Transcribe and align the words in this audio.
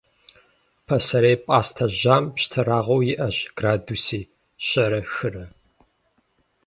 Пасэрей 0.87 1.37
пӏастэ 1.45 1.85
жьам 1.97 2.25
пщтырагъыу 2.33 3.01
иӏэщ 3.11 3.37
градуси 3.57 4.21
щэрэ 4.65 5.01
хырэ. 5.13 5.45